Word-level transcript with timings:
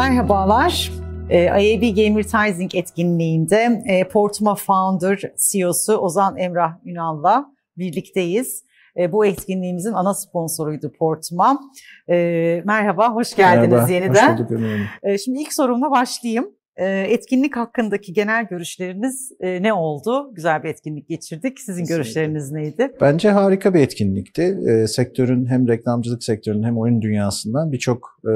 Merhabalar. 0.00 0.92
Ee, 1.30 1.44
IAB 1.44 1.96
Game 1.96 2.20
Advertising 2.20 2.74
etkinliğinde 2.74 3.82
e, 3.86 4.08
Portuma 4.08 4.54
Founder 4.54 5.20
CEO'su 5.50 5.96
Ozan 5.96 6.38
Emrah 6.38 6.72
Ünal'la 6.84 7.46
birlikteyiz. 7.76 8.64
E, 8.96 9.12
bu 9.12 9.26
etkinliğimizin 9.26 9.92
ana 9.92 10.14
sponsoruydu 10.14 10.92
Portuma. 10.92 11.60
E, 12.08 12.16
merhaba, 12.64 13.14
hoş 13.14 13.36
geldiniz 13.36 13.72
Merhaba, 13.72 13.92
yeniden. 13.92 14.32
Hoş 14.32 14.48
bulduk 14.48 14.60
E, 15.02 15.18
şimdi 15.18 15.40
ilk 15.40 15.52
sorumla 15.52 15.90
başlayayım. 15.90 16.50
E, 16.80 17.06
etkinlik 17.08 17.56
hakkındaki 17.56 18.12
genel 18.12 18.48
görüşleriniz 18.48 19.32
e, 19.40 19.62
ne 19.62 19.72
oldu? 19.72 20.30
Güzel 20.34 20.62
bir 20.62 20.68
etkinlik 20.68 21.08
geçirdik. 21.08 21.60
Sizin 21.60 21.80
Kesinlikle. 21.80 21.94
görüşleriniz 21.94 22.52
neydi? 22.52 22.92
Bence 23.00 23.30
harika 23.30 23.74
bir 23.74 23.80
etkinlikti. 23.80 24.58
Ee, 24.68 24.86
sektörün 24.86 25.46
hem 25.46 25.68
reklamcılık 25.68 26.24
sektörünün 26.24 26.62
hem 26.62 26.78
oyun 26.78 27.02
dünyasından 27.02 27.72
birçok 27.72 28.20
e, 28.24 28.32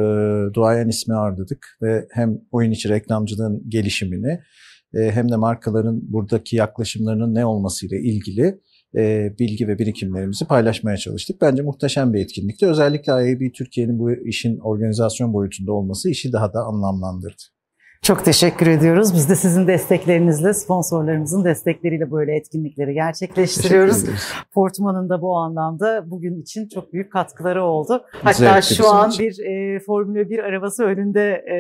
duayen 0.55 0.89
ismi 0.89 1.15
ağırladık 1.15 1.79
ve 1.83 2.07
hem 2.11 2.41
oyun 2.53 2.71
içi 2.71 2.89
reklamcılığın 2.89 3.65
gelişimini 3.69 4.41
e, 4.95 5.11
hem 5.11 5.31
de 5.31 5.37
markaların 5.37 6.01
buradaki 6.13 6.57
yaklaşımlarının 6.57 7.35
ne 7.35 7.47
olmasıyla 7.47 7.99
ilgili 7.99 8.61
e, 8.97 9.33
bilgi 9.39 9.69
ve 9.69 9.79
birikimlerimizi 9.79 10.45
paylaşmaya 10.45 10.97
çalıştık. 10.97 11.41
Bence 11.41 11.63
muhteşem 11.63 12.15
bir 12.15 12.21
etkinlikti. 12.21 12.67
Özellikle 12.67 13.13
IAB 13.13 13.53
Türkiye'nin 13.55 13.99
bu 13.99 14.13
işin 14.13 14.59
organizasyon 14.59 15.33
boyutunda 15.33 15.73
olması 15.73 16.11
işi 16.11 16.33
daha 16.33 16.53
da 16.53 16.61
anlamlandırdı. 16.61 17.54
Çok 18.05 18.25
teşekkür 18.25 18.67
ediyoruz. 18.67 19.15
Biz 19.15 19.29
de 19.31 19.35
sizin 19.35 19.67
desteklerinizle, 19.67 20.55
sponsorlarımızın 20.55 21.45
destekleriyle 21.45 22.11
böyle 22.11 22.37
etkinlikleri 22.37 22.95
gerçekleştiriyoruz. 22.95 24.05
Portman'ın 24.55 25.09
da 25.09 25.23
bu 25.23 25.37
anlamda 25.37 26.11
bugün 26.11 26.43
için 26.43 26.69
çok 26.69 26.93
büyük 26.93 27.13
katkıları 27.13 27.65
oldu. 27.65 28.05
Hatta 28.23 28.61
Zevkli 28.61 28.75
şu 28.75 28.89
an 28.89 29.11
için. 29.11 29.25
bir 29.27 29.45
e, 29.45 29.81
Formula 29.81 30.31
1 30.31 30.39
arabası 30.39 30.85
önünde 30.85 31.31
e, 31.31 31.57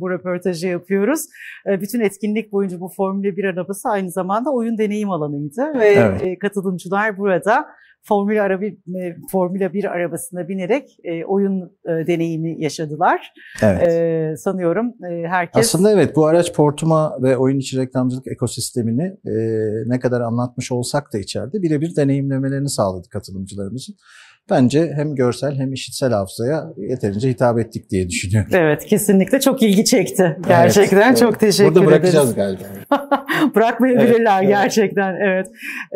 bu 0.00 0.10
röportajı 0.10 0.68
yapıyoruz. 0.68 1.20
E, 1.66 1.80
bütün 1.80 2.00
etkinlik 2.00 2.52
boyunca 2.52 2.80
bu 2.80 2.88
Formula 2.88 3.36
1 3.36 3.44
arabası 3.44 3.88
aynı 3.88 4.10
zamanda 4.10 4.50
oyun 4.50 4.78
deneyim 4.78 5.10
alanıydı 5.10 5.74
ve 5.74 5.86
Evet. 5.86 6.22
e, 6.22 6.38
katılımcılar 6.38 7.18
burada 7.18 7.66
Formula, 8.08 8.42
araba, 8.42 8.64
e, 8.64 9.16
Formula 9.32 9.72
1 9.72 9.84
arabasına 9.84 10.48
binerek 10.48 10.96
e, 11.04 11.24
oyun 11.24 11.62
e, 11.62 12.06
deneyimi 12.06 12.62
yaşadılar. 12.62 13.32
Evet. 13.62 13.88
E, 13.88 14.36
sanıyorum 14.36 14.94
e, 15.10 15.28
herkes... 15.28 15.60
Aslında 15.74 15.92
evet 15.92 16.16
bu 16.16 16.26
araç 16.26 16.52
portuma 16.52 17.22
ve 17.22 17.36
oyun 17.36 17.58
içi 17.58 17.78
reklamcılık 17.78 18.26
ekosistemini 18.26 19.16
e, 19.26 19.32
ne 19.86 20.00
kadar 20.00 20.20
anlatmış 20.20 20.72
olsak 20.72 21.12
da 21.12 21.18
içeride 21.18 21.62
birebir 21.62 21.96
deneyimlemelerini 21.96 22.68
sağladı 22.68 23.08
katılımcılarımızın. 23.08 23.94
Bence 24.50 24.92
hem 24.96 25.14
görsel 25.14 25.54
hem 25.54 25.72
işitsel 25.72 26.12
hafızaya 26.12 26.64
yeterince 26.76 27.28
hitap 27.28 27.58
ettik 27.58 27.90
diye 27.90 28.08
düşünüyorum. 28.08 28.50
Evet 28.54 28.84
kesinlikle 28.84 29.40
çok 29.40 29.62
ilgi 29.62 29.84
çekti. 29.84 30.36
Gerçekten 30.48 31.08
Evet, 31.08 31.18
çok 31.18 31.30
evet. 31.30 31.40
teşekkür 31.40 31.74
Burada 31.74 31.80
ederiz. 31.80 32.02
bırakacağız 32.02 32.34
galiba. 32.34 32.64
Bırakmayabilirler 33.54 34.42
Evet, 34.42 34.44
evet. 34.44 34.48
gerçekten 34.48 35.14
evet. 35.14 35.46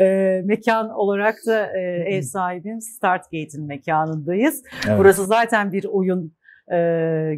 Ee, 0.00 0.42
mekan 0.44 0.90
olarak 0.90 1.36
da 1.46 1.66
e, 1.78 1.80
ev 2.06 2.22
sahibim 2.22 2.80
Startgate'in 2.80 3.66
mekanındayız. 3.66 4.62
Evet. 4.88 4.98
Burası 4.98 5.26
zaten 5.26 5.72
bir 5.72 5.84
oyun 5.84 6.32
e, 6.72 6.76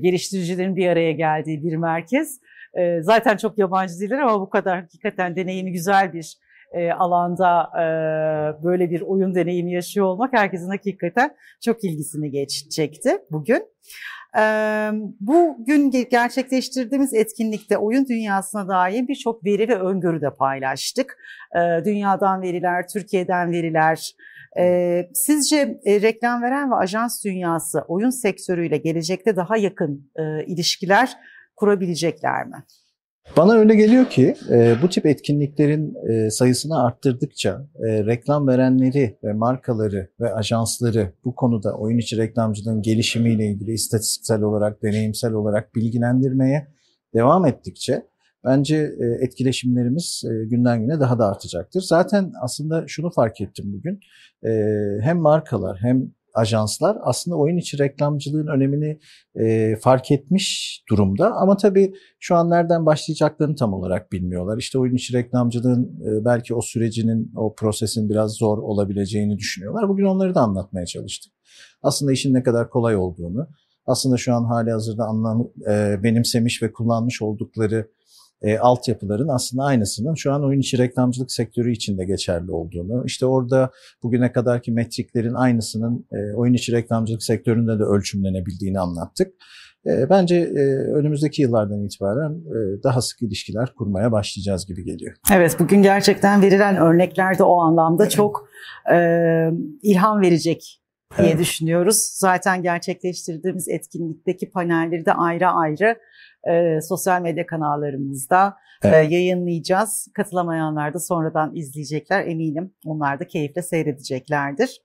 geliştiricilerin 0.03 0.77
bir 0.77 0.89
araya 0.89 1.13
geldiği 1.13 1.65
bir 1.65 1.77
merkez. 1.77 2.41
E, 2.75 3.03
zaten 3.03 3.37
çok 3.37 3.59
yabancı 3.59 4.01
değiller 4.01 4.19
ama 4.19 4.41
bu 4.41 4.51
kadar 4.51 4.81
hakikaten 4.81 5.37
deneyimi 5.37 5.73
güzel 5.73 6.13
bir 6.13 6.37
e, 6.73 6.93
alanda 6.93 7.71
e, 7.75 7.85
böyle 8.65 8.91
bir 8.91 9.01
oyun 9.01 9.35
deneyimi 9.35 9.73
yaşıyor 9.73 10.07
olmak 10.07 10.33
herkesin 10.33 10.71
hakikaten 10.71 11.37
çok 11.65 11.85
ilgisini 11.85 12.31
geç, 12.31 12.71
çekti 12.71 13.19
bugün. 13.31 13.63
Bugün 15.21 15.91
ge- 15.91 16.09
gerçekleştirdiğimiz 16.11 17.15
etkinlikte 17.15 17.79
oyun 17.79 18.07
dünyasına 18.07 18.69
dair 18.69 19.09
birçok 19.09 19.45
veri 19.45 19.69
ve 19.69 19.75
öngörü 19.75 20.21
de 20.21 20.35
paylaştık. 20.35 21.17
Dünyadan 21.85 22.43
veriler, 22.43 22.89
Türkiye'den 22.89 23.53
veriler. 23.53 24.15
Sizce 25.15 25.81
e, 25.85 26.03
reklam 26.03 26.43
veren 26.43 26.71
ve 26.71 26.75
ajans 26.75 27.25
dünyası 27.25 27.81
oyun 27.89 28.11
sektörüyle 28.11 28.77
gelecekte 28.77 29.37
daha 29.37 29.57
yakın 29.57 30.11
ilişkiler 30.47 31.17
kurabilecekler 31.57 32.47
mi? 32.47 32.65
Bana 33.37 33.53
öyle 33.53 33.75
geliyor 33.75 34.11
ki 34.11 34.37
e, 34.51 34.77
bu 34.83 34.89
tip 34.89 35.07
etkinliklerin 35.07 35.95
e, 36.09 36.31
sayısını 36.31 36.83
arttırdıkça 36.85 37.67
e, 37.87 38.07
reklam 38.07 38.49
verenleri 38.49 39.19
ve 39.25 39.33
markaları 39.33 40.09
ve 40.21 40.35
ajansları 40.35 41.13
bu 41.25 41.35
konuda 41.35 41.73
oyun 41.73 41.99
içi 41.99 42.17
reklamcılığın 42.17 42.83
gelişimiyle 42.83 43.47
ilgili 43.47 43.73
istatistiksel 43.73 44.43
olarak, 44.43 44.83
deneyimsel 44.83 45.33
olarak 45.33 45.75
bilgilendirmeye 45.75 46.69
devam 47.15 47.47
ettikçe 47.47 48.03
bence 48.45 48.77
e, 48.77 49.25
etkileşimlerimiz 49.25 50.23
e, 50.25 50.45
günden 50.47 50.81
güne 50.81 51.01
daha 51.01 51.19
da 51.19 51.29
artacaktır. 51.29 51.81
Zaten 51.81 52.33
aslında 52.43 52.85
şunu 52.87 53.11
fark 53.11 53.41
ettim 53.41 53.65
bugün. 53.73 54.01
E, 54.45 54.51
hem 55.01 55.19
markalar 55.19 55.79
hem 55.83 56.11
ajanslar 56.35 56.99
aslında 57.03 57.37
oyun 57.37 57.57
içi 57.57 57.79
reklamcılığın 57.79 58.47
önemini 58.47 59.01
e, 59.35 59.77
fark 59.77 60.11
etmiş 60.11 60.81
durumda. 60.91 61.33
Ama 61.35 61.57
tabii 61.57 61.95
şu 62.21 62.37
an 62.37 62.51
nereden 62.51 62.87
başlayacaklarını 62.87 63.57
tam 63.57 63.75
olarak 63.75 64.13
bilmiyorlar. 64.13 64.59
İşte 64.59 64.79
oyun 64.79 64.95
içi 64.95 65.13
reklamcılığın 65.15 66.01
e, 66.07 66.25
belki 66.25 66.55
o 66.55 66.61
sürecinin, 66.61 67.33
o 67.37 67.55
prosesin 67.55 68.11
biraz 68.11 68.33
zor 68.33 68.59
olabileceğini 68.59 69.39
düşünüyorlar. 69.39 69.89
Bugün 69.89 70.05
onları 70.05 70.35
da 70.35 70.41
anlatmaya 70.41 70.87
çalıştık. 70.87 71.33
Aslında 71.83 72.13
işin 72.13 72.35
ne 72.35 72.43
kadar 72.43 72.71
kolay 72.71 72.97
olduğunu, 72.97 73.49
aslında 73.87 74.17
şu 74.17 74.35
an 74.35 74.45
hali 74.45 74.71
hazırda 74.71 75.05
anlam, 75.05 75.49
e, 75.71 76.03
benimsemiş 76.03 76.63
ve 76.63 76.73
kullanmış 76.73 77.23
oldukları 77.23 77.91
e, 78.43 78.59
altyapıların 78.59 79.29
aslında 79.29 79.65
aynısının 79.65 80.15
şu 80.15 80.33
an 80.33 80.45
oyun 80.45 80.61
içi 80.61 80.79
reklamcılık 80.79 81.33
sektörü 81.33 81.73
içinde 81.73 82.05
geçerli 82.05 82.53
olduğunu, 82.53 83.03
işte 83.07 83.27
orada 83.27 83.71
bugüne 84.03 84.33
kadarki 84.33 84.73
metriklerin 84.73 85.35
aynısının 85.35 86.07
e, 86.13 86.35
oyun 86.35 86.55
içi 86.55 86.73
reklamcılık 86.73 87.23
sektöründe 87.23 87.79
de 87.79 87.83
ölçümlenebildiğini 87.83 88.81
anlattık. 88.81 89.35
E, 89.87 90.11
bence 90.11 90.37
e, 90.37 90.61
önümüzdeki 90.93 91.43
yıllardan 91.43 91.85
itibaren 91.85 92.33
e, 92.33 92.83
daha 92.83 93.03
sık 93.03 93.23
ilişkiler 93.23 93.75
kurmaya 93.75 94.13
başlayacağız 94.13 94.67
gibi 94.67 94.85
geliyor. 94.85 95.17
Evet 95.33 95.57
bugün 95.59 95.83
gerçekten 95.83 96.43
verilen 96.43 96.77
örnekler 96.77 97.39
de 97.39 97.43
o 97.43 97.61
anlamda 97.61 98.09
çok 98.09 98.49
e, 98.93 98.97
ilham 99.83 100.21
verecek 100.21 100.81
diye 101.19 101.29
Evet. 101.29 101.41
düşünüyoruz. 101.41 101.97
Zaten 102.15 102.63
gerçekleştirdiğimiz 102.63 103.69
etkinlikteki 103.69 104.51
panelleri 104.51 105.07
de 105.07 105.13
ayrı 105.13 105.49
ayrı 105.49 105.97
e, 106.51 106.81
sosyal 106.81 107.23
medya 107.23 107.47
kanallarımızda 107.47 108.57
e, 108.85 108.89
Evet. 108.89 109.13
yayınlayacağız. 109.13 110.09
Katılamayanlar 110.15 110.95
da 110.95 110.99
sonradan 110.99 111.57
izleyecekler 111.57 112.27
eminim. 112.27 112.75
Onlar 112.85 113.21
da 113.21 113.27
keyifle 113.27 113.63
seyredeceklerdir. 113.63 114.83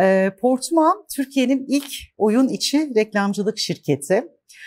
E, 0.00 0.30
Portman 0.40 1.04
Türkiye'nin 1.16 1.66
ilk 1.68 1.92
oyun 2.18 2.48
içi 2.48 2.92
reklamcılık 2.96 3.58
şirketi. 3.58 4.24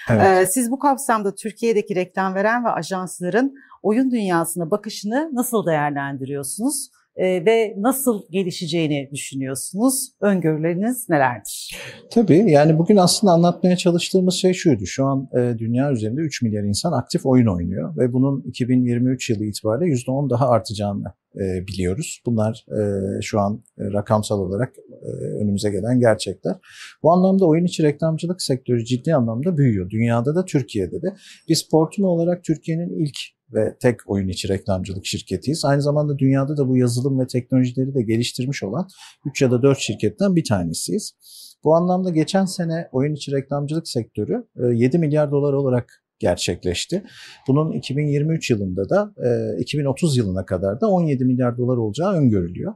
Evet. 0.10 0.22
Ee, 0.26 0.46
Siz 0.46 0.72
bu 0.72 0.80
kapsamda 0.80 1.36
Türkiye'deki 1.36 1.96
reklam 1.96 2.36
veren 2.36 2.66
ve 2.66 2.70
ajansların 2.70 3.54
oyun 3.84 4.12
dünyasına 4.12 4.72
bakışını 4.72 5.30
nasıl 5.34 5.66
değerlendiriyorsunuz? 5.66 6.90
Ee, 7.16 7.46
ve 7.46 7.76
nasıl 7.78 8.22
gelişeceğini 8.30 9.10
düşünüyorsunuz? 9.14 10.12
Öngörüleriniz 10.22 11.10
nelerdir? 11.10 11.76
Tabii 12.12 12.52
yani 12.52 12.78
bugün 12.78 12.98
aslında 12.98 13.34
anlatmaya 13.34 13.76
çalıştığımız 13.78 14.34
şey 14.34 14.54
şuydu. 14.54 14.86
Şu 14.86 15.06
an 15.06 15.30
e, 15.38 15.58
dünya 15.58 15.92
üzerinde 15.92 16.22
3 16.22 16.42
milyar 16.42 16.64
insan 16.64 16.92
aktif 16.92 17.26
oyun 17.26 17.48
oynuyor 17.48 17.98
ve 17.98 18.14
bunun 18.14 18.42
2023 18.42 19.30
yılı 19.30 19.46
itibariyle 19.46 19.96
%10 19.96 20.30
daha 20.30 20.50
artacağını 20.50 21.14
e, 21.36 21.68
biliyoruz. 21.68 22.22
Bunlar 22.26 22.66
e, 22.70 23.22
şu 23.22 23.40
an 23.40 23.64
rakamsal 23.80 24.40
olarak 24.40 24.76
önümüze 25.42 25.70
gelen 25.70 26.00
gerçekler. 26.00 26.56
Bu 27.04 27.12
anlamda 27.12 27.46
oyun 27.46 27.66
içi 27.66 27.84
reklamcılık 27.84 28.42
sektörü 28.42 28.86
ciddi 28.86 29.16
anlamda 29.16 29.58
büyüyor. 29.58 29.90
Dünyada 29.90 30.36
da 30.36 30.46
Türkiye'de 30.46 31.02
de. 31.02 31.16
Biz 31.50 31.70
Portuma 31.70 32.08
olarak 32.08 32.44
Türkiye'nin 32.44 33.06
ilk 33.06 33.18
ve 33.54 33.78
tek 33.82 34.10
oyun 34.10 34.28
içi 34.28 34.50
reklamcılık 34.50 35.06
şirketiyiz. 35.06 35.66
Aynı 35.66 35.82
zamanda 35.82 36.18
dünyada 36.18 36.58
da 36.58 36.68
bu 36.68 36.78
yazılım 36.78 37.20
ve 37.20 37.28
teknolojileri 37.28 37.96
de 37.96 38.02
geliştirmiş 38.02 38.64
olan 38.64 38.88
3 39.26 39.42
ya 39.42 39.52
da 39.52 39.62
4 39.62 39.80
şirketten 39.80 40.36
bir 40.36 40.44
tanesiyiz. 40.44 41.14
Bu 41.64 41.76
anlamda 41.76 42.10
geçen 42.10 42.46
sene 42.46 42.88
oyun 42.92 43.14
içi 43.14 43.32
reklamcılık 43.32 43.88
sektörü 43.88 44.48
e, 44.56 44.76
7 44.76 44.98
milyar 44.98 45.32
dolar 45.32 45.54
olarak 45.54 46.04
gerçekleşti. 46.22 47.04
Bunun 47.48 47.72
2023 47.72 48.50
yılında 48.50 48.90
da 48.90 49.14
e, 49.58 49.62
2030 49.62 50.18
yılına 50.18 50.46
kadar 50.46 50.82
da 50.82 50.88
17 50.88 51.26
milyar 51.26 51.58
dolar 51.58 51.78
olacağı 51.78 52.14
öngörülüyor. 52.14 52.74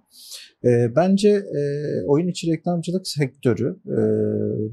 E, 0.66 0.96
bence 0.96 1.30
e, 1.30 1.62
oyun 2.08 2.28
içi 2.28 2.52
reklamcılık 2.52 3.08
sektörü 3.08 3.80
e, 3.86 3.96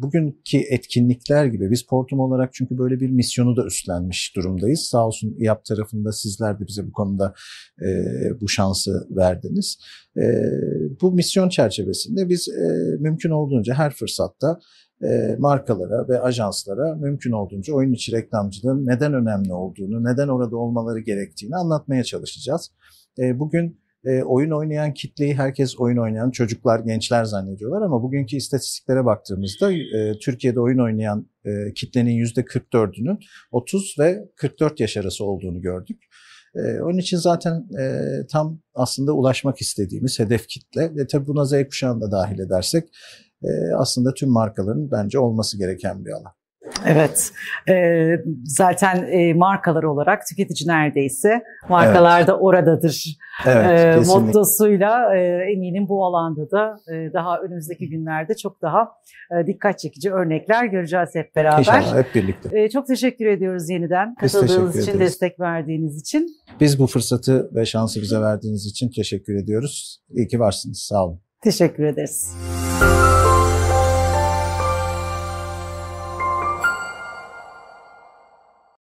bugünkü 0.03 0.59
etkinlikler 0.71 1.47
gibi 1.47 1.71
biz 1.71 1.87
Portum 1.87 2.21
olarak 2.21 2.55
çünkü 2.55 2.79
böyle 2.79 3.01
bir 3.01 3.11
misyonu 3.11 3.57
da 3.57 3.67
üstlenmiş 3.67 4.37
durumdayız. 4.37 4.81
Sağ 4.81 5.07
olsun 5.07 5.35
İYAP 5.39 5.65
tarafında 5.65 6.13
sizler 6.13 6.61
de 6.61 6.67
bize 6.67 6.87
bu 6.87 6.93
konuda 6.93 7.35
e, 7.83 7.91
bu 8.41 8.49
şansı 8.49 9.07
verdiniz. 9.11 9.79
E, 10.17 10.25
bu 11.03 11.13
misyon 11.13 11.49
çerçevesinde 11.49 12.29
biz 12.29 12.49
e, 12.49 12.97
mümkün 12.99 13.31
olduğunca 13.31 13.75
her 13.75 13.93
fırsatta 13.95 14.59
e, 15.03 15.37
markalara 15.39 16.09
ve 16.09 16.21
ajanslara 16.21 16.95
mümkün 16.95 17.33
olduğunca 17.33 17.75
oyun 17.75 17.93
içi 17.93 18.13
reklamcılığın 18.13 18.87
neden 18.87 19.15
önemli 19.15 19.53
olduğunu, 19.53 20.05
neden 20.05 20.29
orada 20.29 20.57
olmaları 20.57 21.01
gerektiğini 21.01 21.57
anlatmaya 21.57 22.05
çalışacağız. 22.05 22.73
E, 23.19 23.39
bugün 23.39 23.83
e, 24.05 24.23
oyun 24.23 24.51
oynayan 24.51 24.95
kitleyi 24.95 25.35
herkes 25.35 25.81
oyun 25.81 25.97
oynayan 25.97 26.31
çocuklar, 26.31 26.81
gençler 26.81 27.25
zannediyorlar 27.25 27.83
ama 27.83 28.03
bugünkü 28.03 28.37
istatistiklere 28.37 29.05
baktığımızda 29.05 29.71
Türkiye'de 30.21 30.61
oyun 30.61 30.79
oynayan 30.79 31.27
kitlenin 31.75 32.25
%44'ünün 32.25 33.19
30 33.51 33.97
ve 33.99 34.29
44 34.37 34.81
yaş 34.81 34.97
arası 34.97 35.25
olduğunu 35.25 35.61
gördük. 35.61 36.03
Onun 36.83 36.99
için 36.99 37.17
zaten 37.17 37.67
e, 37.81 37.87
tam 38.31 38.61
aslında 38.75 39.13
ulaşmak 39.13 39.61
istediğimiz 39.61 40.19
hedef 40.19 40.49
kitle 40.49 40.97
ve 40.97 41.07
tabii 41.07 41.27
buna 41.27 41.45
Z 41.45 41.53
kuşağını 41.71 42.01
da 42.01 42.13
dahil 42.13 42.39
edersek 42.39 42.89
aslında 43.77 44.15
tüm 44.15 44.31
markaların 44.31 44.91
bence 44.91 45.19
olması 45.19 45.59
gereken 45.59 46.05
bir 46.05 46.11
alan. 46.11 46.33
Evet, 46.87 47.31
e, 47.69 47.75
zaten 48.45 49.07
e, 49.13 49.35
markalar 49.35 49.83
olarak 49.83 50.27
tüketici 50.27 50.69
neredeyse 50.69 51.43
markalar 51.69 52.27
da 52.27 52.39
oradadır 52.39 53.05
Evet, 53.47 53.81
e, 53.81 53.99
kesinlikle. 53.99 54.21
mottosuyla 54.27 55.17
e, 55.17 55.21
eminim 55.53 55.89
bu 55.89 56.05
alanda 56.07 56.51
da 56.51 56.77
e, 56.95 57.13
daha 57.13 57.39
önümüzdeki 57.41 57.89
günlerde 57.89 58.35
çok 58.37 58.63
daha 58.63 58.89
e, 59.43 59.47
dikkat 59.47 59.79
çekici 59.79 60.13
örnekler 60.13 60.65
göreceğiz 60.65 61.09
hep 61.15 61.37
beraber. 61.37 61.59
İnşallah 61.59 61.97
hep 61.99 62.15
birlikte. 62.15 62.61
E, 62.63 62.71
çok 62.71 62.87
teşekkür 62.87 63.27
ediyoruz 63.27 63.71
yeniden 63.71 64.15
Biz 64.23 64.33
katıldığınız 64.33 64.77
için, 64.77 64.91
ederiz. 64.91 65.01
destek 65.01 65.41
verdiğiniz 65.41 66.01
için. 66.01 66.27
Biz 66.61 66.79
bu 66.79 66.87
fırsatı 66.87 67.51
ve 67.55 67.65
şansı 67.67 68.03
bize 68.03 68.21
verdiğiniz 68.21 68.67
için 68.67 68.91
teşekkür 68.97 69.35
ediyoruz. 69.35 70.03
İyi 70.11 70.29
ki 70.29 70.41
varsınız. 70.41 70.79
Sağ 70.89 71.07
olun. 71.07 71.21
Teşekkür 71.45 71.85
ederiz. 71.85 72.37